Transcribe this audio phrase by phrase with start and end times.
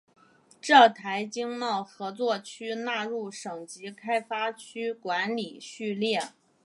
[0.59, 6.19] 浙台经贸合作区纳入省级开发区管理序列。